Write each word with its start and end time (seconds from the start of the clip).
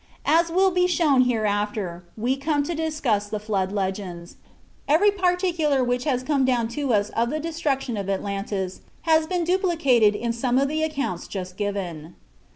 As 0.25 0.49
will 0.49 0.71
be 0.71 0.87
shown 0.87 1.25
hereafter, 1.25 2.03
when 2.15 2.23
we 2.23 2.35
come 2.35 2.63
to 2.63 2.73
discuss 2.73 3.27
the 3.29 3.39
Flood 3.39 3.71
legends, 3.71 4.37
every 4.87 5.11
particular 5.11 5.83
which 5.83 6.05
has 6.05 6.23
come 6.23 6.43
down 6.43 6.67
to 6.69 6.91
us 6.91 7.09
of 7.11 7.29
the 7.29 7.39
destruction 7.39 7.95
of 7.97 8.09
Atlantis 8.09 8.81
has 9.03 9.27
been 9.27 9.43
duplicated 9.43 10.15
in 10.15 10.33
some 10.33 10.57
of 10.57 10.69
the 10.69 10.81
accounts 10.81 11.27
just 11.27 11.55
given. 11.55 12.15